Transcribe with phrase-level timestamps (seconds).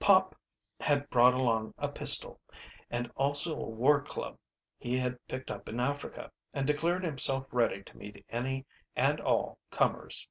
[0.00, 0.34] Pop
[0.80, 2.40] had brought along a pistol,
[2.90, 4.38] and also a war club
[4.78, 8.64] he had picked up in Africa, and declared himself ready to meet any
[8.96, 10.26] and all comers.